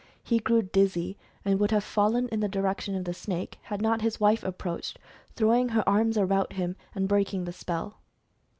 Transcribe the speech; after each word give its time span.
He 0.23 0.39
grew 0.39 0.63
dizzy 0.63 1.15
and 1.45 1.59
would 1.59 1.69
have 1.69 1.83
fallen 1.83 2.27
in 2.29 2.39
the 2.39 2.49
di 2.49 2.57
rection 2.57 2.97
of 2.97 3.03
the 3.05 3.13
snake, 3.13 3.59
had 3.65 3.83
not 3.83 4.01
his 4.01 4.19
wife 4.19 4.43
approached, 4.43 4.97
throwing 5.35 5.69
her 5.69 5.87
arms 5.87 6.17
about 6.17 6.53
him, 6.53 6.75
and 6.95 7.07
breaking 7.07 7.45
the 7.45 7.53
spell. 7.53 7.99